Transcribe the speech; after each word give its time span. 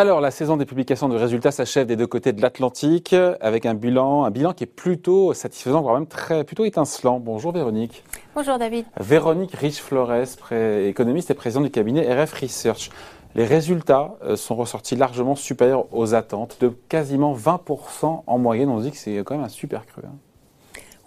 Alors, 0.00 0.22
la 0.22 0.30
saison 0.30 0.56
des 0.56 0.64
publications 0.64 1.10
de 1.10 1.16
résultats 1.18 1.50
s'achève 1.50 1.86
des 1.86 1.94
deux 1.94 2.06
côtés 2.06 2.32
de 2.32 2.40
l'Atlantique 2.40 3.14
avec 3.42 3.66
un 3.66 3.74
bilan, 3.74 4.24
un 4.24 4.30
bilan 4.30 4.54
qui 4.54 4.64
est 4.64 4.66
plutôt 4.66 5.34
satisfaisant, 5.34 5.82
voire 5.82 5.92
même 5.92 6.06
très, 6.06 6.42
plutôt 6.42 6.64
étincelant. 6.64 7.20
Bonjour 7.20 7.52
Véronique. 7.52 8.02
Bonjour 8.34 8.56
David. 8.56 8.86
Véronique 8.98 9.52
Rich-Flores, 9.52 10.38
économiste 10.86 11.30
et 11.30 11.34
présidente 11.34 11.64
du 11.64 11.70
cabinet 11.70 12.10
RF 12.14 12.32
Research. 12.32 12.88
Les 13.34 13.44
résultats 13.44 14.14
euh, 14.22 14.36
sont 14.36 14.56
ressortis 14.56 14.96
largement 14.96 15.34
supérieurs 15.34 15.84
aux 15.92 16.14
attentes, 16.14 16.56
de 16.62 16.70
quasiment 16.88 17.34
20% 17.34 18.22
en 18.26 18.38
moyenne. 18.38 18.70
On 18.70 18.80
dit 18.80 18.92
que 18.92 18.96
c'est 18.96 19.18
quand 19.18 19.34
même 19.34 19.44
un 19.44 19.50
super 19.50 19.84
cru. 19.84 20.00
Hein. 20.06 20.16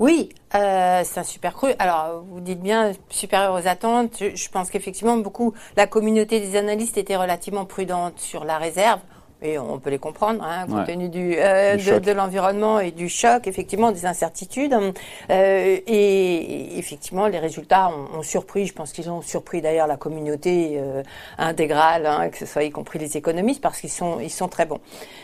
Oui, 0.04 0.28
euh, 0.54 1.02
c'est 1.06 1.22
un 1.22 1.24
super 1.24 1.54
cru. 1.54 1.72
Alors, 1.80 2.26
vous 2.30 2.42
dites 2.42 2.60
bien 2.60 2.92
supérieur 3.08 3.54
aux 3.54 3.70
attentes. 3.70 4.22
Je, 4.36 4.50
pense 4.50 4.70
qu'effectivement, 4.70 5.16
beaucoup, 5.16 5.54
la 5.78 5.88
communauté 5.88 6.42
des 6.42 6.58
analystes 6.58 6.98
était 6.98 7.16
relativement 7.16 7.64
prudente 7.64 8.20
sur 8.20 8.44
la 8.44 8.58
réserve. 8.58 9.00
Et 9.42 9.58
on 9.58 9.80
peut 9.80 9.92
les 9.92 10.00
comprendre, 10.00 10.44
hein, 10.44 10.66
compte 10.68 10.88
tenu 10.88 11.08
du, 11.08 11.36
euh, 11.38 11.78
de, 11.78 12.12
l'environnement 12.12 12.82
et 12.82 12.92
du 12.92 13.08
choc, 13.08 13.48
effectivement, 13.48 13.94
des 13.94 14.06
incertitudes. 14.06 14.74
Euh, 14.74 15.78
et, 15.88 16.78
effectivement, 16.78 17.28
les 17.28 17.40
résultats 17.40 17.90
ont, 17.90 18.24
surpris. 18.24 18.66
Je 18.66 18.74
pense 18.74 18.92
qu'ils 18.92 19.10
ont 19.10 19.22
surpris 19.22 19.62
d'ailleurs 19.62 19.88
la 19.88 19.96
communauté 19.96 20.74
euh, 20.80 21.02
intégrale, 21.38 22.06
hein, 22.08 22.28
que 22.28 22.40
ce 22.40 22.46
soit 22.46 22.64
y 22.64 22.72
compris 22.72 23.00
les 23.00 23.16
économistes, 23.16 23.62
parce 23.62 23.80
qu'ils 23.80 23.90
sont, 23.90 24.20
ils 24.20 24.30
sont 24.30 24.50
très 24.50 24.66
bons. 24.66 24.82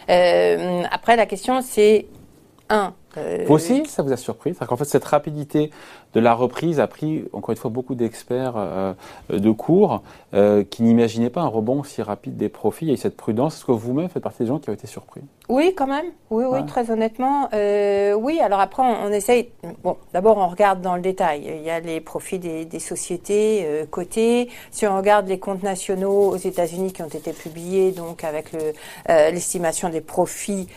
Euh, 0.09 0.83
après, 0.89 1.17
la 1.17 1.25
question, 1.25 1.61
c'est 1.61 2.05
un, 2.69 2.93
vous 3.15 3.53
aussi, 3.53 3.85
ça 3.85 4.03
vous 4.03 4.11
a 4.11 4.17
surpris? 4.17 4.53
Qu'en 4.53 4.77
fait, 4.77 4.85
cette 4.85 5.05
rapidité 5.05 5.71
de 6.13 6.19
la 6.19 6.33
reprise 6.33 6.79
a 6.79 6.87
pris, 6.87 7.25
encore 7.33 7.51
une 7.51 7.57
fois, 7.57 7.71
beaucoup 7.71 7.95
d'experts 7.95 8.53
euh, 8.55 8.93
de 9.29 9.51
cours 9.51 10.01
euh, 10.33 10.63
qui 10.63 10.83
n'imaginaient 10.83 11.29
pas 11.29 11.41
un 11.41 11.47
rebond 11.47 11.81
aussi 11.81 12.01
rapide 12.01 12.37
des 12.37 12.49
profits. 12.49 12.85
Il 12.85 12.87
y 12.89 12.91
a 12.91 12.93
eu 12.95 12.97
cette 12.97 13.17
prudence. 13.17 13.55
Est-ce 13.55 13.65
que 13.65 13.71
vous-même 13.71 14.09
faites 14.09 14.23
partie 14.23 14.43
des 14.43 14.47
gens 14.47 14.59
qui 14.59 14.69
ont 14.69 14.73
été 14.73 14.87
surpris? 14.87 15.21
Oui, 15.49 15.73
quand 15.75 15.87
même. 15.87 16.05
Oui, 16.29 16.45
oui, 16.47 16.63
très 16.67 16.91
honnêtement. 16.91 17.49
oui, 17.51 18.39
alors 18.39 18.59
après, 18.59 18.83
on, 18.83 19.11
essaye. 19.11 19.49
Bon, 19.83 19.97
d'abord, 20.13 20.37
on 20.37 20.47
regarde 20.47 20.81
dans 20.81 20.95
le 20.95 21.01
détail. 21.01 21.51
Il 21.57 21.63
y 21.63 21.71
a 21.71 21.79
les 21.79 22.01
profits 22.01 22.37
des, 22.37 22.65
des 22.65 22.79
sociétés 22.79 23.65
cotées. 23.89 24.49
Si 24.69 24.85
on 24.85 24.95
regarde 24.95 25.27
les 25.27 25.39
comptes 25.39 25.63
nationaux 25.63 26.29
aux 26.29 26.37
États-Unis 26.37 26.93
qui 26.93 27.01
ont 27.01 27.07
été 27.07 27.33
publiés, 27.33 27.91
donc 27.91 28.23
avec 28.23 28.51
l'estimation 29.07 29.89
des 29.89 30.01
profits 30.01 30.67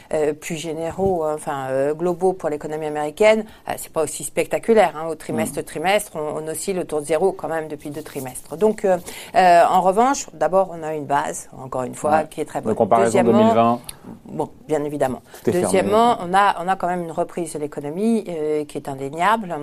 plus 0.41 0.57
généraux, 0.57 1.27
enfin 1.27 1.92
globaux, 1.92 2.33
pour 2.33 2.48
l'économie 2.48 2.87
américaine, 2.87 3.45
euh, 3.69 3.73
c'est 3.77 3.92
pas 3.92 4.03
aussi 4.03 4.25
spectaculaire. 4.25 4.97
Hein. 4.97 5.07
Trimestre 5.23 5.61
mm. 5.61 5.65
trimestre, 5.65 6.12
on, 6.17 6.47
oscille 6.48 6.78
autour 6.78 7.01
de 7.01 7.06
zéro 7.06 7.33
quand 7.33 7.48
même 7.48 7.69
depuis 7.69 7.91
deux 7.91 8.03
trimestres. 8.03 8.56
Donc, 8.56 8.84
euh, 8.84 8.98
euh, 9.37 9.62
en 9.69 9.81
revanche, 9.81 10.27
d'abord, 10.34 10.70
on 10.73 10.83
a 10.83 10.95
une 10.95 11.06
base, 11.06 11.48
encore 11.56 11.84
une 11.84 11.95
fois, 11.95 12.25
qui 12.25 12.41
est 12.41 12.45
très 12.45 12.61
bonne. 12.61 12.73
De 12.73 12.79
comparaison 12.79 13.23
2020. 13.23 13.81
Bon, 14.27 14.51
bien 14.67 14.83
évidemment. 14.83 15.23
Deuxièmement, 15.45 16.19
on 16.20 16.34
a 16.34 16.56
on 16.62 16.69
a 16.69 16.77
quand 16.77 16.89
même 16.89 17.03
une 17.03 17.12
reprise 17.12 17.53
de 17.53 17.61
l'économie 17.61 18.25
qui 18.69 18.77
est 18.79 18.89
indéniable 18.89 19.55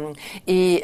et 0.48 0.84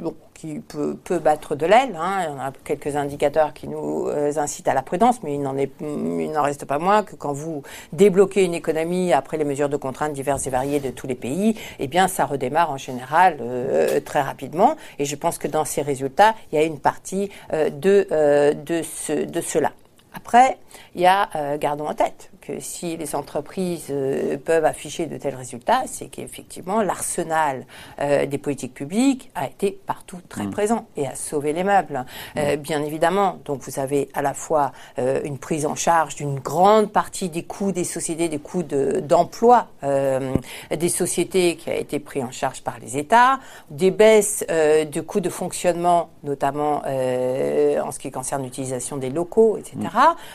bon 0.00 0.14
qui 0.38 0.60
peut, 0.60 0.96
peut 1.02 1.18
battre 1.18 1.56
de 1.56 1.66
l'aile. 1.66 1.96
Hein. 2.00 2.28
On 2.36 2.40
a 2.40 2.52
quelques 2.62 2.94
indicateurs 2.94 3.52
qui 3.52 3.66
nous 3.66 4.06
euh, 4.06 4.32
incitent 4.36 4.68
à 4.68 4.74
la 4.74 4.82
prudence, 4.82 5.20
mais 5.24 5.34
il 5.34 5.42
n'en 5.42 5.56
est, 5.56 5.72
il 5.80 6.30
n'en 6.30 6.42
reste 6.42 6.64
pas 6.64 6.78
moins 6.78 7.02
que 7.02 7.16
quand 7.16 7.32
vous 7.32 7.62
débloquez 7.92 8.44
une 8.44 8.54
économie 8.54 9.12
après 9.12 9.36
les 9.36 9.44
mesures 9.44 9.68
de 9.68 9.76
contraintes 9.76 10.12
diverses 10.12 10.46
et 10.46 10.50
variées 10.50 10.78
de 10.78 10.90
tous 10.90 11.08
les 11.08 11.16
pays, 11.16 11.58
eh 11.80 11.88
bien, 11.88 12.06
ça 12.06 12.24
redémarre 12.24 12.70
en 12.70 12.76
général 12.76 13.38
euh, 13.40 13.98
très 14.00 14.20
rapidement. 14.20 14.76
Et 15.00 15.04
je 15.04 15.16
pense 15.16 15.38
que 15.38 15.48
dans 15.48 15.64
ces 15.64 15.82
résultats, 15.82 16.36
il 16.52 16.58
y 16.58 16.62
a 16.62 16.64
une 16.64 16.78
partie 16.78 17.30
euh, 17.52 17.68
de, 17.68 18.06
de, 18.54 18.82
ce, 18.82 19.24
de 19.24 19.40
cela. 19.40 19.72
Après, 20.14 20.58
il 20.94 21.00
y 21.00 21.06
a, 21.06 21.56
gardons 21.58 21.86
en 21.86 21.94
tête, 21.94 22.30
si 22.60 22.96
les 22.96 23.14
entreprises 23.14 23.88
euh, 23.90 24.36
peuvent 24.38 24.64
afficher 24.64 25.06
de 25.06 25.16
tels 25.16 25.34
résultats, 25.34 25.82
c'est 25.86 26.06
qu'effectivement 26.06 26.82
l'arsenal 26.82 27.66
euh, 28.00 28.26
des 28.26 28.38
politiques 28.38 28.74
publiques 28.74 29.30
a 29.34 29.46
été 29.46 29.78
partout 29.86 30.18
très 30.28 30.44
mm. 30.44 30.50
présent 30.50 30.86
et 30.96 31.06
a 31.06 31.14
sauvé 31.14 31.52
les 31.52 31.64
meubles. 31.64 32.04
Euh, 32.36 32.56
mm. 32.56 32.60
bien 32.60 32.82
évidemment, 32.82 33.38
donc 33.44 33.60
vous 33.62 33.78
avez 33.78 34.08
à 34.14 34.22
la 34.22 34.34
fois 34.34 34.72
une 34.96 35.38
prise 35.38 35.66
en 35.66 35.74
charge 35.74 36.16
d'une 36.16 36.38
grande 36.38 36.92
partie 36.92 37.28
des 37.28 37.42
coûts 37.42 37.72
des 37.72 37.84
sociétés, 37.84 38.28
des 38.28 38.38
coûts 38.38 38.62
d'emploi 38.62 39.68
des 39.82 40.88
sociétés 40.88 41.56
qui 41.56 41.70
a 41.70 41.76
été 41.76 41.98
pris 41.98 42.22
en 42.22 42.30
charge 42.30 42.62
par 42.62 42.78
les 42.78 42.96
États, 42.96 43.38
des 43.70 43.90
baisses 43.90 44.44
de 44.48 45.00
coûts 45.00 45.20
de 45.20 45.28
fonctionnement, 45.28 46.10
notamment 46.22 46.78
en 46.78 47.90
ce 47.90 47.98
qui 47.98 48.10
concerne 48.10 48.42
l'utilisation 48.42 48.96
des 48.96 49.10
locaux, 49.10 49.56
etc. 49.56 49.76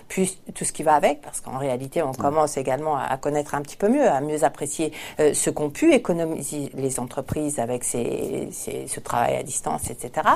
Puis 0.07 0.37
tout 0.53 0.65
ce 0.65 0.71
qui 0.71 0.83
va 0.83 0.95
avec, 0.95 1.21
parce 1.21 1.41
qu'en 1.41 1.57
réalité 1.57 2.01
on 2.01 2.13
commence 2.13 2.57
également 2.57 2.97
à, 2.97 3.17
connaître 3.17 3.55
un 3.55 3.61
petit 3.61 3.77
peu 3.77 3.89
mieux, 3.89 4.07
à 4.07 4.21
mieux 4.21 4.43
apprécier 4.43 4.91
euh, 5.19 5.33
ce 5.33 5.49
qu'ont 5.49 5.69
pu 5.69 5.93
économiser 5.93 6.71
les 6.75 6.99
entreprises 6.99 7.59
avec 7.59 7.83
ces, 7.83 8.49
ce 8.51 8.99
travail 8.99 9.35
à 9.35 9.43
distance, 9.43 9.89
etc. 9.89 10.27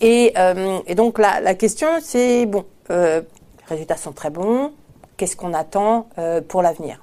Et, 0.00 0.32
euh, 0.36 0.78
et 0.86 0.94
donc 0.94 1.18
la, 1.18 1.40
la 1.40 1.54
question, 1.54 1.88
c'est 2.00 2.46
bon, 2.46 2.64
euh, 2.90 3.20
les 3.60 3.66
résultats 3.66 3.96
sont 3.96 4.12
très 4.12 4.30
bons, 4.30 4.72
qu'est-ce 5.16 5.36
qu'on 5.36 5.52
attend 5.52 6.08
pour 6.46 6.62
l'avenir? 6.62 7.02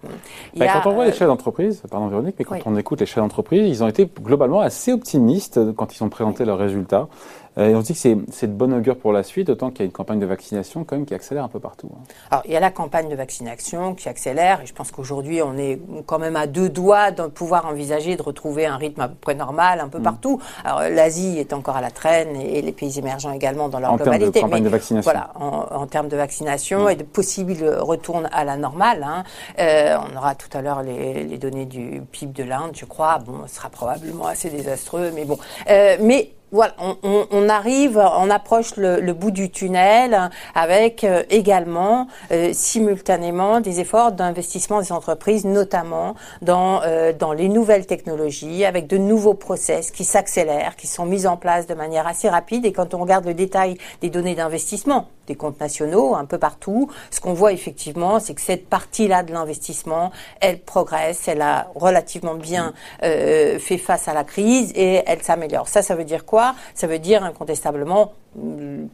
Bah, 0.56 0.68
quand 0.72 0.90
on 0.90 0.94
voit 0.94 1.06
les 1.06 1.12
chefs 1.12 1.28
d'entreprise, 1.28 1.84
pardon 1.92 2.08
Véronique, 2.08 2.36
mais 2.40 2.46
quand 2.46 2.58
on 2.66 2.78
écoute 2.78 3.02
les 3.02 3.06
chefs 3.06 3.18
d'entreprise, 3.18 3.68
ils 3.68 3.84
ont 3.84 3.88
été 3.88 4.10
globalement 4.22 4.62
assez 4.62 4.94
optimistes 4.94 5.60
quand 5.76 5.96
ils 5.96 6.04
ont 6.04 6.10
présenté 6.10 6.46
leurs 6.46 6.58
résultats. 6.58 7.08
Euh, 7.58 7.70
et 7.70 7.76
on 7.76 7.82
se 7.82 7.88
dit 7.88 7.94
que 7.94 8.32
c'est 8.32 8.48
de 8.48 8.54
bonne 8.54 8.74
augure 8.74 8.98
pour 8.98 9.14
la 9.14 9.24
suite, 9.24 9.50
autant 9.50 9.70
qu'il 9.70 9.80
y 9.80 9.84
a 9.84 9.86
une 9.86 9.92
campagne 9.92 10.20
de 10.20 10.26
vaccination 10.26 10.84
quand 10.84 10.96
même 10.96 11.06
qui 11.06 11.14
accélère 11.14 11.44
un 11.44 11.50
peu 11.50 11.60
partout. 11.60 11.90
Hein. 11.94 12.04
Alors, 12.32 12.44
il 12.46 12.52
y 12.52 12.56
a 12.56 12.60
la 12.60 12.72
campagne 12.72 13.10
de 13.10 13.16
vaccination 13.16 13.96
qui 13.96 14.10
accélère, 14.10 14.62
et 14.62 14.66
je 14.66 14.74
pense 14.74 14.92
qu'aujourd'hui, 14.92 15.42
on 15.42 15.58
est 15.58 15.80
quand 16.06 16.20
même 16.20 16.36
à 16.36 16.48
deux 16.48 16.70
doigts 16.70 17.12
de 17.12 17.28
pouvoir 17.28 17.66
envisager 17.66 18.16
de 18.16 18.22
retrouver 18.22 18.66
un 18.66 18.78
rythme 18.78 19.02
à 19.02 19.08
peu 19.08 19.16
près 19.16 19.36
normal 19.36 19.80
un 19.80 19.88
peu 19.88 20.00
mm. 20.00 20.04
partout. 20.04 20.42
Alors, 20.64 20.82
l'Asie 20.82 21.40
est 21.40 21.54
encore 21.54 21.78
à 21.78 21.82
la 21.82 21.92
traîne, 21.92 22.36
et 22.36 22.62
les 22.62 22.72
pays 22.72 23.00
émergents 23.00 23.32
également 23.32 23.70
dans 23.70 23.80
leur 23.80 23.94
en 23.94 23.96
globalité. 23.96 24.28
En 24.28 24.32
termes 24.32 24.44
de 24.44 24.50
campagne 24.50 24.64
de 24.64 24.70
vaccination. 24.70 25.12
Voilà, 25.12 25.32
en, 25.36 25.88
termes 25.88 26.08
de 26.08 26.18
vaccination 26.18 26.86
mm. 26.86 26.90
et 26.90 26.96
de 26.96 27.04
possibles 27.04 27.76
retours 27.80 28.22
à 28.32 28.44
la 28.44 28.58
normale. 28.58 29.04
Hein. 29.04 29.24
Euh, 29.60 29.98
on 30.12 30.18
aura 30.18 30.36
tout 30.36 30.50
à 30.58 30.62
l'heure 30.62 30.84
les, 30.84 31.24
les, 31.24 31.38
données 31.38 31.66
du 31.66 32.02
PIB 32.12 32.44
de 32.44 32.48
l'Inde, 32.48 32.72
je 32.74 32.86
crois. 32.86 33.20
Bon, 33.20 33.48
ce 33.48 33.56
sera 33.56 33.70
probablement 33.70 34.28
assez 34.28 34.50
désastreux, 34.50 35.12
mais 35.14 35.26
bon. 35.26 35.38
Euh, 35.70 35.98
mais 36.00 36.32
voilà, 36.56 36.74
on, 36.80 37.50
arrive, 37.50 37.98
on 37.98 38.30
approche 38.30 38.78
le, 38.78 39.12
bout 39.12 39.32
du 39.32 39.52
tunnel 39.52 40.32
avec 40.54 41.04
euh, 41.04 41.24
également 41.30 42.08
euh, 42.32 42.52
simultanément 42.54 43.60
des 43.60 43.82
efforts 43.82 44.14
d'investissement 44.14 44.80
des 44.80 44.94
entreprises, 44.94 45.44
notamment 45.46 46.16
dans 46.42 46.82
euh, 46.84 47.12
dans 47.12 47.34
les 47.34 47.50
nouvelles 47.50 47.86
technologies, 47.86 48.64
avec 48.64 48.88
de 48.88 48.98
nouveaux 48.98 49.34
process 49.34 49.92
qui 49.92 50.06
s'accélèrent, 50.06 50.78
qui 50.78 50.88
sont 50.88 51.06
mis 51.06 51.28
en 51.28 51.36
place 51.36 51.68
de 51.68 51.74
manière 51.74 52.08
assez 52.08 52.30
rapide. 52.30 52.66
Et 52.66 52.72
quand 52.72 52.94
on 52.94 53.00
regarde 53.00 53.26
le 53.26 53.34
détail 53.34 53.78
des 54.02 54.10
données 54.10 54.36
d'investissement, 54.36 55.08
des 55.28 55.36
comptes 55.36 55.60
nationaux 55.60 56.16
un 56.16 56.26
peu 56.26 56.38
partout. 56.38 56.90
Ce 57.12 57.20
qu'on 57.20 57.34
voit 57.34 57.52
effectivement, 57.52 58.20
c'est 58.20 58.34
que 58.34 58.42
cette 58.42 58.68
partie-là 58.70 59.24
de 59.24 59.34
l'investissement, 59.34 60.12
elle 60.42 60.60
progresse, 60.60 61.28
elle 61.28 61.42
a 61.42 61.68
relativement 61.76 62.36
bien 62.36 62.74
euh, 63.04 63.60
fait 63.60 63.78
face 63.78 64.08
à 64.08 64.14
la 64.14 64.24
crise 64.24 64.72
et 64.76 65.02
elle 65.06 65.22
s'améliore. 65.22 65.68
Ça, 65.68 65.82
ça 65.82 65.96
veut 65.96 66.04
dire 66.04 66.26
quoi? 66.26 66.45
Ça 66.74 66.86
veut 66.86 67.00
dire 67.00 67.24
incontestablement 67.24 68.14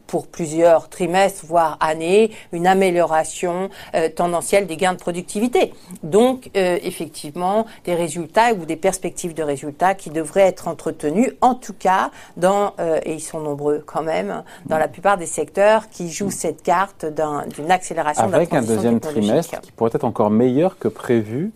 pour 0.06 0.26
plusieurs 0.28 0.88
trimestres, 0.88 1.44
voire 1.46 1.76
années, 1.80 2.30
une 2.52 2.66
amélioration 2.66 3.70
euh, 3.94 4.08
tendancielle 4.08 4.66
des 4.66 4.76
gains 4.76 4.92
de 4.92 4.98
productivité. 4.98 5.74
Donc, 6.02 6.50
euh, 6.56 6.78
effectivement, 6.82 7.66
des 7.84 7.94
résultats 7.94 8.52
ou 8.54 8.64
des 8.64 8.76
perspectives 8.76 9.34
de 9.34 9.42
résultats 9.42 9.94
qui 9.94 10.10
devraient 10.10 10.42
être 10.42 10.68
entretenus, 10.68 11.32
en 11.40 11.54
tout 11.54 11.74
cas, 11.76 12.10
dans, 12.36 12.74
euh, 12.78 13.00
et 13.04 13.14
ils 13.14 13.20
sont 13.20 13.40
nombreux 13.40 13.82
quand 13.84 14.02
même, 14.02 14.44
dans 14.66 14.78
la 14.78 14.88
plupart 14.88 15.18
des 15.18 15.26
secteurs 15.26 15.88
qui 15.90 16.10
jouent 16.10 16.30
cette 16.30 16.62
carte 16.62 17.04
d'une 17.04 17.70
accélération 17.70 18.24
Avec 18.24 18.50
de 18.50 18.54
la 18.54 18.60
un 18.60 18.64
deuxième 18.64 19.00
trimestre 19.00 19.60
qui 19.60 19.72
pourrait 19.72 19.90
être 19.92 20.04
encore 20.04 20.30
meilleur 20.30 20.78
que 20.78 20.88
prévu. 20.88 21.52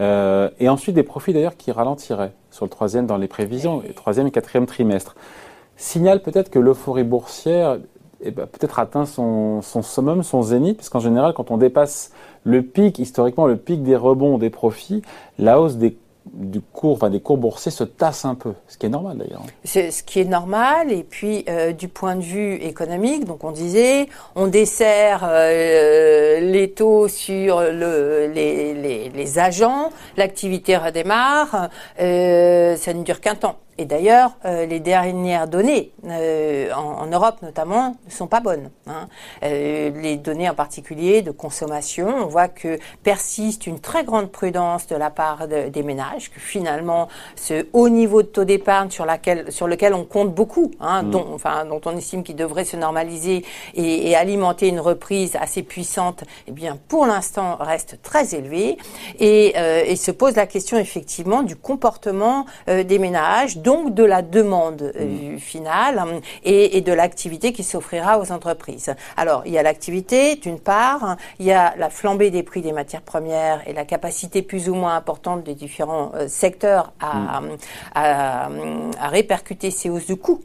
Et 0.00 0.68
ensuite 0.68 0.94
des 0.94 1.02
profits 1.02 1.32
d'ailleurs 1.32 1.56
qui 1.56 1.72
ralentiraient 1.72 2.32
sur 2.50 2.64
le 2.64 2.70
troisième 2.70 3.06
dans 3.06 3.18
les 3.18 3.28
prévisions, 3.28 3.82
et 3.88 3.92
troisième 3.92 4.26
et 4.26 4.30
quatrième 4.30 4.66
trimestre. 4.66 5.14
Signale 5.76 6.22
peut-être 6.22 6.50
que 6.50 6.58
l'euphorie 6.58 7.04
boursière 7.04 7.78
eh 8.22 8.30
ben, 8.30 8.46
peut-être 8.46 8.78
atteint 8.78 9.06
son, 9.06 9.62
son, 9.62 9.82
summum, 9.82 10.22
son 10.22 10.42
zénith, 10.42 10.76
parce 10.76 10.90
qu'en 10.90 11.00
général, 11.00 11.32
quand 11.32 11.50
on 11.50 11.56
dépasse 11.56 12.12
le 12.44 12.62
pic, 12.62 12.98
historiquement, 12.98 13.46
le 13.46 13.56
pic 13.56 13.82
des 13.82 13.96
rebonds, 13.96 14.36
des 14.36 14.50
profits, 14.50 15.02
la 15.38 15.60
hausse 15.60 15.76
des 15.76 15.96
du 16.26 16.60
cours, 16.60 16.92
enfin, 16.92 17.10
des 17.10 17.20
cours 17.20 17.38
boursiers 17.38 17.72
se 17.72 17.84
tasse 17.84 18.24
un 18.24 18.34
peu, 18.34 18.54
ce 18.68 18.76
qui 18.78 18.86
est 18.86 18.90
normal 18.90 19.18
d'ailleurs. 19.18 19.42
C'est 19.64 19.90
ce 19.90 20.02
qui 20.02 20.20
est 20.20 20.24
normal, 20.24 20.92
et 20.92 21.02
puis 21.02 21.44
euh, 21.48 21.72
du 21.72 21.88
point 21.88 22.16
de 22.16 22.22
vue 22.22 22.54
économique, 22.54 23.24
donc 23.24 23.44
on 23.44 23.50
disait, 23.50 24.08
on 24.36 24.46
dessert 24.46 25.22
euh, 25.24 26.40
les 26.40 26.70
taux 26.70 27.08
sur 27.08 27.60
le, 27.60 28.30
les, 28.32 28.74
les, 28.74 29.08
les 29.08 29.38
agents, 29.38 29.90
l'activité 30.16 30.76
redémarre, 30.76 31.70
euh, 32.00 32.76
ça 32.76 32.94
ne 32.94 33.02
dure 33.02 33.20
qu'un 33.20 33.34
temps. 33.34 33.56
Et 33.80 33.86
d'ailleurs, 33.86 34.32
les 34.44 34.78
dernières 34.78 35.48
données, 35.48 35.90
en, 36.04 37.06
Europe 37.06 37.36
notamment, 37.40 37.96
ne 38.04 38.10
sont 38.10 38.26
pas 38.26 38.40
bonnes. 38.40 38.70
Hein. 38.86 39.08
les 39.42 40.18
données 40.18 40.50
en 40.50 40.54
particulier 40.54 41.22
de 41.22 41.30
consommation, 41.30 42.08
on 42.08 42.26
voit 42.26 42.48
que 42.48 42.78
persiste 43.02 43.66
une 43.66 43.80
très 43.80 44.04
grande 44.04 44.30
prudence 44.30 44.86
de 44.86 44.96
la 44.96 45.08
part 45.08 45.48
des 45.48 45.82
ménages, 45.82 46.30
que 46.30 46.40
finalement, 46.40 47.08
ce 47.36 47.66
haut 47.72 47.88
niveau 47.88 48.20
de 48.22 48.28
taux 48.28 48.44
d'épargne 48.44 48.90
sur, 48.90 49.06
sur 49.48 49.66
lequel 49.66 49.94
on 49.94 50.04
compte 50.04 50.34
beaucoup, 50.34 50.70
hein, 50.80 51.02
mm. 51.02 51.10
dont, 51.10 51.26
enfin, 51.32 51.64
dont 51.64 51.80
on 51.86 51.96
estime 51.96 52.22
qu'il 52.22 52.36
devrait 52.36 52.66
se 52.66 52.76
normaliser 52.76 53.46
et, 53.74 54.14
alimenter 54.14 54.68
une 54.68 54.80
reprise 54.80 55.36
assez 55.40 55.62
puissante, 55.62 56.24
eh 56.46 56.52
bien, 56.52 56.78
pour 56.88 57.06
l'instant, 57.06 57.56
reste 57.58 58.02
très 58.02 58.34
élevé. 58.34 58.76
Et, 59.18 59.54
et 59.56 59.96
se 59.96 60.10
pose 60.10 60.36
la 60.36 60.46
question 60.46 60.76
effectivement 60.76 61.42
du 61.42 61.56
comportement 61.56 62.44
euh, 62.68 62.82
des 62.82 62.98
ménages, 62.98 63.58
donc 63.70 63.94
de 63.94 64.02
la 64.02 64.20
demande 64.22 64.92
euh, 64.96 65.34
mmh. 65.34 65.38
finale 65.38 65.98
hein, 66.00 66.20
et, 66.42 66.80
de 66.80 66.92
l'activité 66.92 67.52
qui 67.52 67.62
s'offrira 67.62 68.18
aux 68.18 68.32
entreprises. 68.32 68.92
Alors, 69.16 69.44
il 69.46 69.52
y 69.52 69.58
a 69.58 69.62
l'activité, 69.62 70.34
d'une 70.34 70.58
part, 70.58 71.16
il 71.38 71.46
y 71.46 71.52
a 71.52 71.74
la 71.78 71.88
flambée 71.88 72.30
des 72.32 72.42
prix 72.42 72.62
des 72.62 72.72
matières 72.72 73.02
premières 73.02 73.60
et 73.68 73.72
la 73.72 73.84
capacité 73.84 74.42
plus 74.42 74.68
ou 74.68 74.74
moins 74.74 74.96
importante 74.96 75.44
des 75.44 75.54
différents 75.54 76.10
euh, 76.16 76.26
secteurs 76.26 76.92
à, 76.98 77.40
mmh. 77.40 77.48
à, 77.94 78.48
à, 79.00 79.08
répercuter 79.08 79.70
ces 79.70 79.88
hausses 79.88 80.08
de 80.08 80.14
coûts 80.14 80.42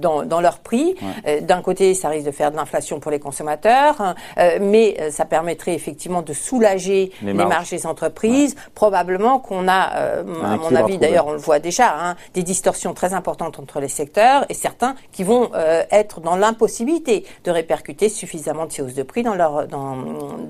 dans, 0.00 0.22
dans 0.22 0.40
leurs 0.40 0.60
prix. 0.60 0.94
D'un 1.42 1.60
côté, 1.60 1.92
ça 1.92 2.08
risque 2.08 2.24
de 2.24 2.30
faire 2.30 2.50
de 2.52 2.56
l'inflation 2.56 3.00
pour 3.00 3.10
les 3.10 3.18
consommateurs, 3.18 4.00
hein, 4.00 4.14
mais 4.62 5.10
ça 5.10 5.26
permettrait 5.26 5.74
effectivement 5.74 6.22
de 6.22 6.32
soulager 6.32 7.12
les, 7.22 7.34
marges. 7.34 7.68
des 7.68 7.86
entreprises. 7.86 8.56
Probablement 8.74 9.40
qu'on 9.40 9.68
a, 9.68 9.80
à 9.80 10.22
mon 10.56 10.74
avis 10.74 10.96
d'ailleurs, 10.96 11.26
on 11.26 11.32
le 11.32 11.38
voit 11.38 11.58
déjà, 11.58 11.94
hein, 11.94 12.16
des 12.32 12.41
distorsions 12.42 12.94
très 12.94 13.14
importantes 13.14 13.58
entre 13.58 13.80
les 13.80 13.88
secteurs 13.88 14.44
et 14.48 14.54
certains 14.54 14.94
qui 15.12 15.24
vont 15.24 15.50
euh, 15.54 15.82
être 15.90 16.20
dans 16.20 16.36
l'impossibilité 16.36 17.24
de 17.44 17.50
répercuter 17.50 18.08
suffisamment 18.08 18.66
de 18.66 18.72
ces 18.72 18.82
hausses 18.82 18.94
de 18.94 19.02
prix 19.02 19.22
dans 19.22 19.34
leur 19.34 19.66
dans, 19.66 19.96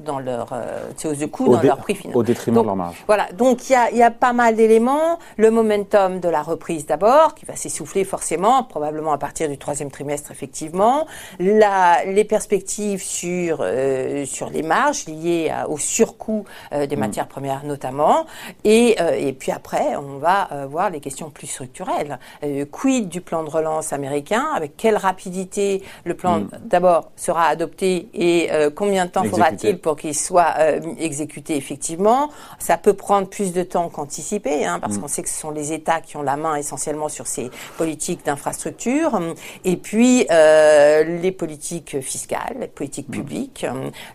dans 0.05 0.19
leur 0.19 0.53
euh, 0.53 0.91
ces 0.97 1.09
hausses 1.09 1.19
de 1.19 1.27
coûts 1.27 1.49
dans 1.49 1.63
leur 1.63 1.79
prix 1.79 1.95
final. 1.95 2.17
Au 2.17 2.23
détriment 2.23 2.61
de 2.61 2.67
leur 2.67 2.77
marge. 2.77 3.03
Voilà, 3.07 3.29
donc 3.33 3.69
il 3.69 3.73
y 3.73 3.77
a, 3.77 3.91
y 3.91 4.03
a 4.03 4.11
pas 4.11 4.33
mal 4.33 4.57
d'éléments. 4.57 5.19
Le 5.37 5.51
momentum 5.51 6.21
de 6.21 6.29
la 6.29 6.43
reprise 6.43 6.87
d'abord, 6.87 7.35
qui 7.35 7.45
va 7.45 7.57
s'essouffler 7.57 8.05
forcément, 8.05 8.63
probablement 8.65 9.13
à 9.13 9.19
partir 9.19 9.49
du 9.49 9.59
troisième 9.59 9.91
trimestre 9.91 10.31
effectivement. 10.31 11.07
La, 11.39 12.05
les 12.05 12.25
perspectives 12.25 13.03
sur 13.03 13.59
euh, 13.61 14.25
sur 14.25 14.51
les 14.51 14.63
marges 14.63 15.07
liées 15.07 15.53
au 15.69 15.79
surcoût 15.79 16.45
des 16.73 16.97
mm. 16.97 16.99
matières 16.99 17.29
premières 17.29 17.65
notamment, 17.65 18.27
et, 18.65 18.97
et 19.19 19.33
puis 19.33 19.53
après 19.53 19.97
on 19.97 20.19
va 20.19 20.49
euh, 20.53 20.67
voir 20.67 20.91
les 20.91 21.01
questions 21.01 21.31
plus 21.31 21.47
structurelles. 21.47 21.72
Euh, 21.81 22.65
quid 22.71 23.09
du 23.09 23.21
plan 23.21 23.43
de 23.43 23.51
relance 23.51 23.93
américain? 23.93 24.47
Avec 24.55 24.77
quelle 24.77 24.97
rapidité 24.97 25.83
le 26.05 26.15
plan 26.15 26.41
mm. 26.41 26.51
d'abord 26.65 27.11
sera 27.17 27.47
adopté 27.47 28.09
et 28.15 28.51
euh, 28.53 28.71
combien 28.71 29.07
de 29.07 29.11
temps 29.11 29.25
faudra-t-il 29.25 29.79
pour 29.79 29.97
qu'il 29.97 30.15
soit 30.15 30.55
exécuté? 30.99 31.57
Effectivement 31.57 32.31
Ça 32.59 32.77
peut 32.77 32.95
prendre 32.95 33.29
plus 33.29 33.53
de 33.53 33.63
temps 33.63 33.89
qu'anticipé, 33.89 34.65
hein, 34.65 34.79
parce 34.81 34.97
mm. 34.97 35.01
qu'on 35.01 35.09
sait 35.09 35.23
que 35.23 35.29
ce 35.29 35.41
sont 35.41 35.51
les 35.51 35.73
États 35.73 36.01
qui 36.01 36.17
ont 36.17 36.23
la 36.23 36.37
main 36.37 36.57
essentiellement 36.57 37.09
sur 37.09 37.27
ces 37.27 37.51
politiques 37.77 38.25
d'infrastructure. 38.25 39.21
Et 39.65 39.77
puis 39.77 40.27
les 40.31 41.33
politiques 41.33 42.01
fiscales, 42.01 42.57
les 42.61 42.67
politiques 42.69 43.09
mm. 43.09 43.13
publiques. 43.13 43.67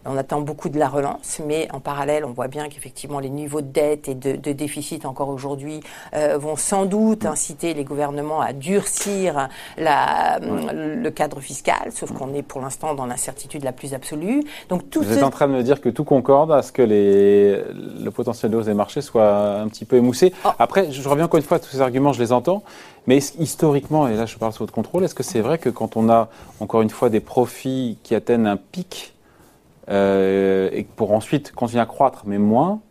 On 0.06 0.18
attend 0.18 0.42
beaucoup 0.42 0.70
de 0.70 0.80
la 0.80 0.88
relance, 0.88 1.42
mais 1.46 1.68
en 1.72 1.80
parallèle, 1.80 2.26
on 2.26 2.32
voit 2.32 2.48
bien 2.48 2.70
qu'effectivement 2.70 3.20
les 3.20 3.30
niveaux 3.30 3.62
de 3.62 3.68
dette 3.68 4.08
et 4.08 4.16
de, 4.16 4.36
de 4.36 4.52
déficit 4.52 5.06
encore 5.06 5.30
aujourd'hui 5.30 5.82
euh, 6.14 6.38
vont 6.38 6.56
sans 6.56 6.86
doute 6.86 7.26
inciter 7.48 7.74
les 7.74 7.86
gouvernements 7.86 8.42
à 8.42 8.52
durcir 8.52 9.48
la, 9.78 10.38
le 10.42 11.10
cadre 11.12 11.40
fiscal, 11.40 11.92
sauf 11.92 12.12
qu'on 12.12 12.34
est 12.34 12.42
pour 12.42 12.60
l'instant 12.60 12.94
dans 12.94 13.06
l'incertitude 13.06 13.64
la 13.64 13.72
plus 13.72 13.94
absolue. 13.94 14.44
Donc 14.68 14.90
tout 14.90 15.02
Vous 15.02 15.14
êtes 15.14 15.24
en 15.24 15.30
train 15.30 15.48
de 15.48 15.54
me 15.54 15.64
dire 15.64 15.80
que 15.80 15.88
tout 15.88 16.04
concorde 16.04 16.52
à 16.52 16.62
ce 16.62 16.74
que 16.74 16.82
les, 16.82 17.62
le 18.04 18.12
potentiel 18.12 18.52
de 18.52 18.58
hausse 18.58 18.66
des 18.66 18.74
marchés 18.74 19.02
soit 19.02 19.60
un 19.60 19.68
petit 19.70 19.86
peu 19.86 19.96
émoussé. 19.96 20.34
Oh. 20.44 20.50
Après, 20.60 20.92
je 20.92 21.08
reviens 21.08 21.26
encore 21.26 21.38
une 21.38 21.46
fois 21.46 21.58
à 21.58 21.60
tous 21.62 21.70
ces 21.70 21.80
arguments, 21.80 22.12
je 22.12 22.20
les 22.22 22.34
entends. 22.34 22.64
Mais 23.08 23.20
historiquement, 23.40 24.10
et 24.10 24.16
là 24.16 24.26
je 24.26 24.38
parle 24.38 24.52
sous 24.52 24.64
votre 24.64 24.74
contrôle, 24.74 25.06
est-ce 25.06 25.16
que 25.16 25.24
c'est 25.24 25.40
vrai 25.40 25.58
que 25.58 25.70
quand 25.70 25.96
on 25.96 26.10
a 26.10 26.28
encore 26.60 26.82
une 26.82 26.90
fois 26.90 27.10
des 27.10 27.22
profits 27.22 27.98
qui 28.04 28.14
atteignent 28.14 28.48
un 28.48 28.58
pic 28.58 29.14
euh, 29.90 30.70
et 30.74 30.84
pour 30.84 31.14
ensuite 31.14 31.54
continuer 31.54 31.82
à 31.82 31.86
croître, 31.86 32.24
mais 32.26 32.38
moins, 32.38 32.82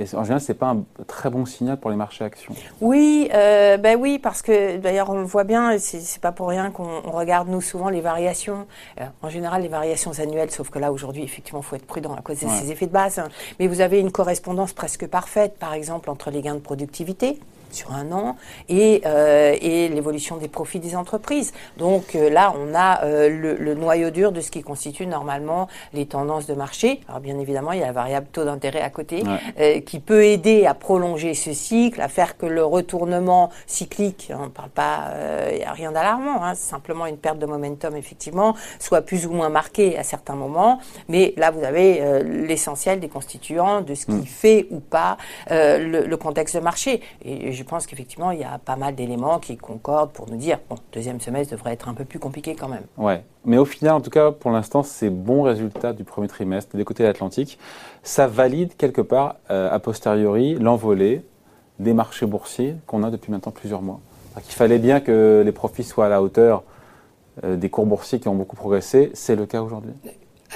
et 0.00 0.14
en 0.14 0.24
général, 0.24 0.40
c'est 0.40 0.54
pas 0.54 0.68
un 0.70 0.84
très 1.06 1.28
bon 1.28 1.44
signal 1.44 1.78
pour 1.78 1.90
les 1.90 1.96
marchés 1.96 2.24
actions. 2.24 2.54
Oui, 2.80 3.28
euh, 3.34 3.76
ben 3.76 3.98
oui, 4.00 4.18
parce 4.18 4.40
que 4.40 4.78
d'ailleurs 4.78 5.10
on 5.10 5.18
le 5.18 5.26
voit 5.26 5.44
bien, 5.44 5.76
c'est 5.78 6.20
pas 6.20 6.32
pour 6.32 6.48
rien 6.48 6.70
qu'on 6.70 7.02
regarde 7.02 7.48
nous 7.48 7.60
souvent 7.60 7.90
les 7.90 8.00
variations. 8.00 8.66
Euh, 8.98 9.04
en 9.20 9.28
général, 9.28 9.60
les 9.60 9.68
variations 9.68 10.12
annuelles, 10.18 10.50
sauf 10.50 10.70
que 10.70 10.78
là 10.78 10.90
aujourd'hui, 10.90 11.22
effectivement, 11.22 11.60
faut 11.60 11.76
être 11.76 11.86
prudent 11.86 12.14
à 12.14 12.22
cause 12.22 12.40
de 12.40 12.48
ces 12.48 12.70
effets 12.70 12.86
de 12.86 12.92
base. 12.92 13.22
Mais 13.58 13.66
vous 13.66 13.82
avez 13.82 14.00
une 14.00 14.10
correspondance 14.10 14.72
presque 14.72 15.06
parfaite, 15.06 15.58
par 15.58 15.74
exemple, 15.74 16.08
entre 16.08 16.30
les 16.30 16.40
gains 16.40 16.54
de 16.54 16.60
productivité 16.60 17.38
sur 17.74 17.92
un 17.92 18.12
an 18.12 18.36
et, 18.68 19.02
euh, 19.06 19.56
et 19.60 19.88
l'évolution 19.88 20.36
des 20.36 20.48
profits 20.48 20.80
des 20.80 20.96
entreprises. 20.96 21.52
Donc 21.76 22.14
euh, 22.14 22.30
là, 22.30 22.52
on 22.56 22.74
a 22.74 23.04
euh, 23.04 23.28
le, 23.28 23.54
le, 23.54 23.74
noyau 23.74 24.10
dur 24.10 24.32
de 24.32 24.40
ce 24.40 24.50
qui 24.50 24.62
constitue 24.62 25.06
normalement 25.06 25.68
les 25.92 26.06
tendances 26.06 26.46
de 26.46 26.54
marché. 26.54 27.00
Alors 27.08 27.20
bien 27.20 27.38
évidemment, 27.38 27.72
il 27.72 27.80
y 27.80 27.82
a 27.82 27.86
la 27.86 27.92
variable 27.92 28.26
taux 28.32 28.44
d'intérêt 28.44 28.80
à 28.80 28.90
côté 28.90 29.22
euh, 29.58 29.80
qui 29.80 30.00
peut 30.00 30.24
aider 30.24 30.66
à 30.66 30.74
prolonger 30.74 31.34
ce 31.34 31.52
cycle, 31.52 32.00
à 32.00 32.08
faire 32.08 32.36
que 32.36 32.46
le 32.46 32.64
retournement 32.64 33.50
cyclique, 33.66 34.32
on 34.36 34.44
ne 34.44 34.48
parle 34.48 34.70
pas, 34.70 35.12
il 35.50 35.58
n'y 35.58 35.64
a 35.64 35.72
rien 35.72 35.92
d'alarmant, 35.92 36.44
hein, 36.44 36.54
simplement 36.54 37.06
une 37.06 37.16
perte 37.16 37.38
de 37.38 37.46
momentum 37.46 37.96
effectivement, 37.96 38.54
soit 38.78 39.02
plus 39.02 39.26
ou 39.26 39.32
moins 39.32 39.48
marquée 39.48 39.98
à 39.98 40.02
certains 40.02 40.34
moments. 40.34 40.80
Mais 41.08 41.34
là, 41.36 41.50
vous 41.50 41.64
avez 41.64 42.22
l'essentiel 42.24 43.00
des 43.00 43.08
constituants 43.08 43.80
de 43.80 43.94
ce 43.94 44.06
qui 44.06 44.12
mm. 44.12 44.26
fait 44.26 44.66
ou 44.70 44.80
pas 44.80 45.16
le, 45.48 46.06
le, 46.06 46.16
contexte 46.16 46.56
de 46.56 46.60
marché. 46.60 47.00
Et 47.24 47.52
je 47.60 47.64
pense 47.64 47.86
qu'effectivement, 47.86 48.30
il 48.30 48.40
y 48.40 48.44
a 48.44 48.58
pas 48.58 48.76
mal 48.76 48.94
d'éléments 48.94 49.38
qui 49.38 49.58
concordent 49.58 50.12
pour 50.12 50.30
nous 50.30 50.38
dire, 50.38 50.58
bon, 50.70 50.76
deuxième 50.94 51.20
semestre 51.20 51.52
devrait 51.52 51.74
être 51.74 51.90
un 51.90 51.94
peu 51.94 52.06
plus 52.06 52.18
compliqué 52.18 52.54
quand 52.54 52.68
même. 52.68 52.84
Ouais. 52.96 53.22
Mais 53.44 53.58
au 53.58 53.66
final, 53.66 53.92
en 53.92 54.00
tout 54.00 54.08
cas, 54.08 54.30
pour 54.30 54.50
l'instant, 54.50 54.82
ces 54.82 55.10
bons 55.10 55.42
résultats 55.42 55.92
du 55.92 56.02
premier 56.02 56.26
trimestre 56.26 56.74
des 56.74 56.84
côtés 56.84 57.02
de 57.02 57.08
l'Atlantique, 57.08 57.58
ça 58.02 58.26
valide 58.26 58.74
quelque 58.78 59.02
part, 59.02 59.36
euh, 59.50 59.70
a 59.70 59.78
posteriori, 59.78 60.54
l'envolée 60.54 61.22
des 61.78 61.92
marchés 61.92 62.24
boursiers 62.24 62.76
qu'on 62.86 63.02
a 63.02 63.10
depuis 63.10 63.30
maintenant 63.30 63.52
plusieurs 63.52 63.82
mois. 63.82 64.00
Il 64.36 64.54
fallait 64.54 64.78
bien 64.78 65.00
que 65.00 65.42
les 65.44 65.52
profits 65.52 65.84
soient 65.84 66.06
à 66.06 66.08
la 66.08 66.22
hauteur 66.22 66.62
euh, 67.44 67.56
des 67.56 67.68
cours 67.68 67.84
boursiers 67.84 68.20
qui 68.20 68.28
ont 68.28 68.34
beaucoup 68.34 68.56
progressé. 68.56 69.10
C'est 69.12 69.36
le 69.36 69.44
cas 69.44 69.60
aujourd'hui 69.60 69.92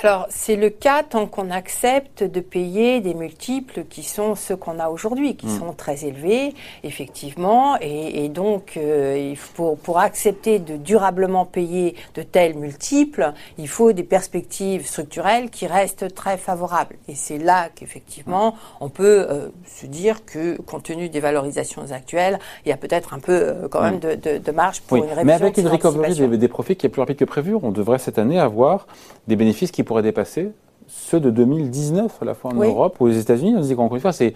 alors, 0.04 0.26
c'est 0.28 0.56
le 0.56 0.68
cas 0.68 1.02
tant 1.02 1.26
qu'on 1.26 1.50
accepte 1.50 2.22
de 2.22 2.40
payer 2.40 3.00
des 3.00 3.14
multiples 3.14 3.84
qui 3.88 4.02
sont 4.02 4.34
ceux 4.34 4.54
qu'on 4.54 4.78
a 4.78 4.90
aujourd'hui, 4.90 5.34
qui 5.34 5.46
hmm. 5.46 5.58
sont 5.60 5.72
très 5.72 6.04
élevés, 6.04 6.52
effectivement. 6.82 7.78
Et, 7.80 8.28
donc, 8.28 8.76
euh, 8.76 9.34
pour 9.82 9.98
accepter 9.98 10.58
de 10.58 10.76
durablement 10.76 11.46
payer 11.46 11.94
de 12.16 12.22
tels 12.22 12.54
multiples, 12.54 13.32
il 13.56 13.66
faut 13.66 13.94
des 13.94 14.02
perspectives 14.02 14.86
structurelles 14.86 15.48
qui 15.48 15.66
restent 15.66 16.14
très 16.14 16.36
favorables. 16.36 16.96
Et 17.08 17.14
c'est 17.14 17.38
là 17.38 17.70
qu'effectivement, 17.74 18.56
on 18.82 18.90
peut 18.90 19.26
euh, 19.30 19.48
se 19.64 19.86
dire 19.86 20.26
que, 20.26 20.60
compte 20.60 20.82
tenu 20.82 21.08
des 21.08 21.20
valorisations 21.20 21.92
actuelles, 21.92 22.38
il 22.66 22.68
y 22.68 22.72
a 22.72 22.76
peut-être 22.76 23.14
un 23.14 23.20
peu 23.20 23.32
euh, 23.32 23.68
quand 23.70 23.80
même 23.80 24.00
de, 24.00 24.16
de, 24.16 24.36
de, 24.36 24.52
marge 24.52 24.82
pour 24.82 24.98
une 24.98 25.04
révision. 25.04 25.24
Mais 25.24 25.32
avec 25.32 25.56
une 25.56 25.68
recovery 25.68 26.14
des, 26.14 26.36
des 26.36 26.48
profits 26.48 26.76
qui 26.76 26.84
est 26.84 26.90
plus 26.90 27.00
rapide 27.00 27.16
que 27.16 27.24
prévu, 27.24 27.54
on 27.54 27.70
devrait 27.70 27.98
cette 27.98 28.18
année 28.18 28.38
avoir 28.38 28.86
des 29.28 29.36
bénéfices 29.36 29.70
qui 29.70 29.82
pourraient 29.82 29.93
dépasser 30.02 30.52
ceux 30.86 31.20
de 31.20 31.30
2019 31.30 32.18
à 32.20 32.24
la 32.24 32.34
fois 32.34 32.52
en 32.52 32.54
Europe 32.54 32.96
ou 33.00 33.06
aux 33.06 33.10
États-Unis. 33.10 33.54
On 33.56 33.60
dit 33.60 33.74
qu'encore 33.74 33.96
une 33.96 34.02
fois, 34.02 34.12
c'est 34.12 34.34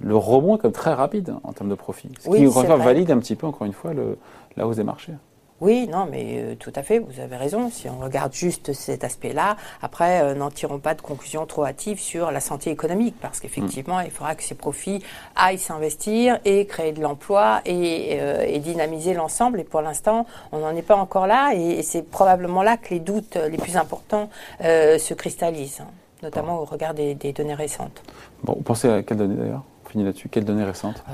le 0.00 0.16
rebond 0.16 0.56
est 0.56 0.58
comme 0.58 0.72
très 0.72 0.92
rapide 0.92 1.34
en 1.44 1.52
termes 1.52 1.70
de 1.70 1.74
profit. 1.74 2.08
Ce 2.18 2.28
qui, 2.28 2.46
encore 2.46 2.62
une 2.62 2.68
fois, 2.68 2.76
valide 2.76 3.10
un 3.10 3.18
petit 3.18 3.36
peu, 3.36 3.46
encore 3.46 3.66
une 3.66 3.72
fois, 3.72 3.94
le, 3.94 4.18
la 4.56 4.66
hausse 4.66 4.76
des 4.76 4.84
marchés. 4.84 5.12
Oui, 5.60 5.86
non, 5.86 6.06
mais 6.10 6.24
euh, 6.36 6.54
tout 6.56 6.72
à 6.74 6.82
fait, 6.82 6.98
vous 6.98 7.20
avez 7.20 7.36
raison. 7.36 7.70
Si 7.70 7.88
on 7.88 8.00
regarde 8.00 8.32
juste 8.32 8.72
cet 8.72 9.04
aspect-là, 9.04 9.56
après, 9.82 10.20
euh, 10.22 10.34
n'en 10.34 10.50
tirons 10.50 10.80
pas 10.80 10.94
de 10.94 11.00
conclusions 11.00 11.46
trop 11.46 11.64
hâtives 11.64 12.00
sur 12.00 12.32
la 12.32 12.40
santé 12.40 12.70
économique, 12.70 13.14
parce 13.20 13.38
qu'effectivement, 13.38 14.00
il 14.00 14.10
faudra 14.10 14.34
que 14.34 14.42
ces 14.42 14.56
profits 14.56 15.00
aillent 15.36 15.58
s'investir 15.58 16.40
et 16.44 16.66
créer 16.66 16.92
de 16.92 17.00
l'emploi 17.00 17.60
et, 17.64 18.18
euh, 18.20 18.58
dynamiser 18.58 19.14
l'ensemble. 19.14 19.60
Et 19.60 19.64
pour 19.64 19.80
l'instant, 19.80 20.26
on 20.50 20.58
n'en 20.58 20.74
est 20.74 20.82
pas 20.82 20.96
encore 20.96 21.28
là, 21.28 21.52
et, 21.54 21.82
c'est 21.82 22.02
probablement 22.02 22.62
là 22.62 22.76
que 22.76 22.90
les 22.90 23.00
doutes 23.00 23.36
les 23.36 23.58
plus 23.58 23.76
importants 23.76 24.30
se 24.60 25.14
cristallisent, 25.14 25.80
hein, 25.80 25.90
notamment 26.22 26.60
au 26.60 26.64
regard 26.64 26.94
des, 26.94 27.14
données 27.14 27.54
récentes. 27.54 28.02
Bon, 28.42 28.54
vous 28.54 28.62
pensez 28.62 28.88
à 28.88 29.02
quelles 29.02 29.18
données 29.18 29.36
d'ailleurs? 29.36 29.62
On 29.84 29.88
finit 29.90 30.04
là-dessus. 30.04 30.28
Quelles 30.28 30.44
données 30.44 30.64
récentes? 30.64 31.04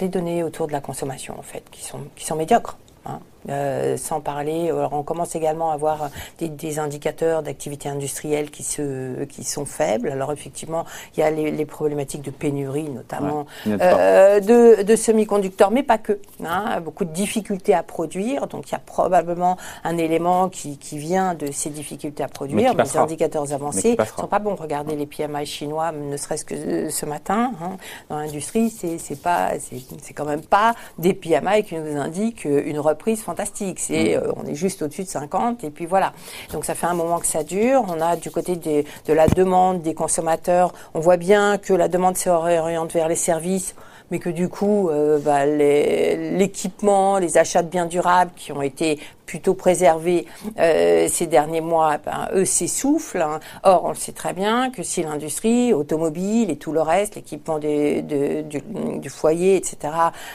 Les 0.00 0.08
données 0.08 0.42
autour 0.44 0.66
de 0.66 0.72
la 0.72 0.80
consommation, 0.80 1.38
en 1.38 1.42
fait, 1.42 1.64
qui 1.70 1.82
sont, 1.82 2.00
qui 2.14 2.24
sont 2.24 2.36
médiocres. 2.36 2.76
Hein. 3.06 3.20
Euh, 3.50 3.98
sans 3.98 4.20
parler, 4.20 4.70
alors 4.70 4.94
on 4.94 5.02
commence 5.02 5.36
également 5.36 5.70
à 5.70 5.74
avoir 5.74 6.08
des, 6.38 6.78
indicateurs 6.78 7.42
d'activité 7.42 7.90
industrielle 7.90 8.50
qui, 8.50 8.62
se, 8.62 9.24
qui 9.24 9.44
sont 9.44 9.66
faibles. 9.66 10.08
Alors 10.08 10.32
effectivement, 10.32 10.86
il 11.14 11.20
y 11.20 11.22
a 11.22 11.30
les, 11.30 11.66
problématiques 11.66 12.22
de 12.22 12.30
pénurie, 12.30 12.88
notamment 12.88 13.46
euh, 13.66 14.40
de, 14.40 14.82
de 14.82 14.96
semi-conducteurs, 14.96 15.70
mais 15.70 15.82
pas 15.82 15.98
que. 15.98 16.18
Hein, 16.44 16.80
beaucoup 16.80 17.04
de 17.04 17.12
difficultés 17.12 17.74
à 17.74 17.82
produire, 17.82 18.46
donc 18.46 18.68
il 18.68 18.72
y 18.72 18.76
a 18.76 18.80
probablement 18.80 19.56
un 19.82 19.98
élément 19.98 20.48
qui, 20.48 20.78
qui 20.78 20.98
vient 20.98 21.34
de 21.34 21.50
ces 21.52 21.70
difficultés 21.70 22.22
à 22.22 22.28
produire. 22.28 22.74
Les 22.74 22.96
indicateurs 22.96 23.52
avancés 23.52 23.96
ne 23.98 24.04
sont 24.04 24.26
pas 24.26 24.38
bons. 24.38 24.54
Regardez 24.54 24.96
les 24.96 25.06
PMI 25.06 25.44
chinois, 25.44 25.92
ne 25.92 26.16
serait-ce 26.16 26.44
que 26.44 26.88
ce 26.88 27.06
matin, 27.06 27.52
hein, 27.62 27.76
dans 28.08 28.18
l'industrie, 28.18 28.70
c'est 28.70 29.20
pas, 29.20 29.52
c'est 29.58 30.14
quand 30.14 30.24
même 30.24 30.42
pas 30.42 30.74
des 30.98 31.12
PMI 31.12 31.64
qui 31.64 31.76
nous 31.76 32.00
indiquent 32.00 32.44
une 32.46 32.78
reprise 32.94 33.22
fantastique. 33.22 33.78
C'est, 33.78 34.16
mm. 34.16 34.22
euh, 34.22 34.32
on 34.36 34.46
est 34.46 34.54
juste 34.54 34.82
au-dessus 34.82 35.04
de 35.04 35.08
50 35.08 35.64
et 35.64 35.70
puis 35.70 35.86
voilà. 35.86 36.12
Donc 36.52 36.64
ça 36.64 36.74
fait 36.74 36.86
un 36.86 36.94
moment 36.94 37.18
que 37.18 37.26
ça 37.26 37.44
dure. 37.44 37.84
On 37.88 38.00
a 38.00 38.16
du 38.16 38.30
côté 38.30 38.56
des, 38.56 38.86
de 39.06 39.12
la 39.12 39.28
demande 39.28 39.82
des 39.82 39.94
consommateurs, 39.94 40.72
on 40.94 41.00
voit 41.00 41.16
bien 41.16 41.58
que 41.58 41.74
la 41.74 41.88
demande 41.88 42.16
se 42.16 42.30
réoriente 42.30 42.92
vers 42.92 43.08
les 43.08 43.16
services 43.16 43.74
mais 44.10 44.18
que 44.18 44.30
du 44.30 44.48
coup, 44.48 44.90
euh, 44.90 45.18
bah, 45.18 45.46
l'équipement, 45.46 47.18
les, 47.18 47.38
achats 47.38 47.62
de 47.62 47.68
biens 47.68 47.86
durables 47.86 48.30
qui 48.36 48.52
ont 48.52 48.62
été 48.62 49.00
plutôt 49.26 49.54
préservés 49.54 50.26
euh, 50.58 51.08
ces 51.08 51.26
derniers 51.26 51.62
mois, 51.62 51.98
ben, 51.98 52.28
eux 52.34 52.44
s'essoufflent. 52.44 53.22
Hein. 53.22 53.40
Or, 53.62 53.84
on 53.84 53.88
le 53.88 53.94
sait 53.94 54.12
très 54.12 54.32
bien 54.34 54.70
que 54.70 54.82
si 54.82 55.02
l'industrie 55.02 55.72
automobile 55.72 56.50
et 56.50 56.56
tout 56.56 56.72
le 56.72 56.82
reste, 56.82 57.16
l'équipement 57.16 57.58
du, 57.58 58.02
du, 58.02 59.08
foyer, 59.08 59.56
etc., 59.56 59.76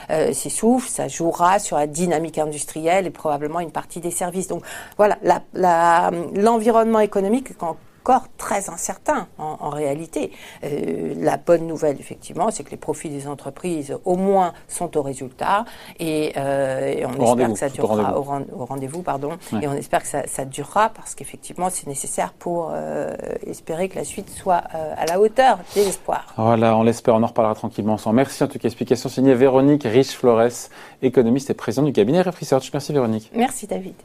euh, 0.09 0.33
s'essouffle, 0.33 0.89
ça 0.89 1.07
jouera 1.07 1.59
sur 1.59 1.77
la 1.77 1.87
dynamique 1.87 2.37
industrielle 2.39 3.05
et 3.05 3.11
probablement 3.11 3.59
une 3.59 3.71
partie 3.71 3.99
des 3.99 4.11
services. 4.11 4.47
Donc 4.47 4.63
voilà, 4.97 5.17
l'environnement 5.53 6.99
économique, 6.99 7.57
quand 7.57 7.77
encore 8.09 8.27
très 8.37 8.69
incertain 8.69 9.27
en, 9.37 9.69
réalité. 9.69 10.31
Euh, 10.63 11.13
la 11.17 11.37
bonne 11.37 11.67
nouvelle, 11.67 11.99
effectivement, 11.99 12.49
c'est 12.49 12.63
que 12.63 12.71
les 12.71 12.77
profits 12.77 13.09
des 13.09 13.27
entreprises, 13.27 13.95
au 14.03 14.15
moins, 14.15 14.53
sont 14.67 14.97
au 14.97 15.03
résultat 15.03 15.65
et, 15.99 16.33
euh, 16.37 17.05
on 17.05 17.23
espère 17.23 17.53
que 17.53 17.59
ça 17.59 17.69
durera 17.69 18.19
au 18.19 18.65
rendez-vous, 18.65 19.03
pardon, 19.03 19.31
et 19.61 19.67
on 19.67 19.73
espère 19.73 20.01
que 20.01 20.07
ça, 20.07 20.45
durera 20.45 20.89
parce 20.89 21.13
qu'effectivement, 21.13 21.69
c'est 21.69 21.87
nécessaire 21.87 22.33
pour 22.33 22.71
euh, 22.73 23.13
espérer 23.45 23.89
que 23.89 23.97
la 23.97 24.03
suite 24.03 24.29
soit 24.29 24.63
à 24.97 25.05
la 25.05 25.19
hauteur 25.19 25.59
des 25.75 25.87
espoirs. 25.87 26.33
Voilà, 26.37 26.75
on 26.75 26.83
l'espère, 26.83 27.15
on 27.15 27.23
en 27.23 27.27
reparlera 27.27 27.55
tranquillement 27.55 27.93
ensemble. 27.93 28.15
Merci 28.15 28.43
en 28.43 28.47
tout 28.47 28.57
cas. 28.57 28.67
Explication 28.67 29.09
signée 29.09 29.35
Véronique 29.35 29.83
Riche-Flores, 29.83 30.69
économiste 31.01 31.49
et 31.49 31.53
présidente 31.53 31.85
du 31.85 31.93
cabinet 31.93 32.21
Research. 32.21 32.69
Merci 32.73 32.93
Véronique. 32.93 33.31
Merci 33.35 33.67
David. 33.67 33.95